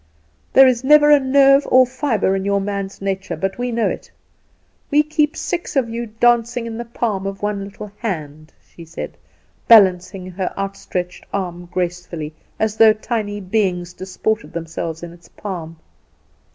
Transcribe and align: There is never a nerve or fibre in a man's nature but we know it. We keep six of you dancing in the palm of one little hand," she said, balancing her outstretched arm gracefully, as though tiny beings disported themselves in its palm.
There 0.53 0.65
is 0.67 0.83
never 0.83 1.11
a 1.11 1.19
nerve 1.19 1.67
or 1.69 1.85
fibre 1.85 2.35
in 2.35 2.47
a 2.47 2.59
man's 2.59 3.03
nature 3.03 3.35
but 3.35 3.59
we 3.59 3.71
know 3.71 3.87
it. 3.87 4.09
We 4.89 5.03
keep 5.03 5.37
six 5.37 5.75
of 5.75 5.89
you 5.91 6.07
dancing 6.07 6.65
in 6.65 6.75
the 6.79 6.85
palm 6.85 7.27
of 7.27 7.43
one 7.43 7.63
little 7.63 7.91
hand," 7.99 8.51
she 8.67 8.83
said, 8.83 9.15
balancing 9.67 10.25
her 10.31 10.51
outstretched 10.57 11.23
arm 11.31 11.67
gracefully, 11.71 12.33
as 12.59 12.77
though 12.77 12.93
tiny 12.93 13.39
beings 13.39 13.93
disported 13.93 14.53
themselves 14.53 15.03
in 15.03 15.13
its 15.13 15.27
palm. 15.27 15.77